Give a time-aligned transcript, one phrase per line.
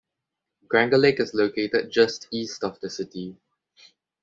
[0.67, 3.37] Granger Lake is located just east of the city.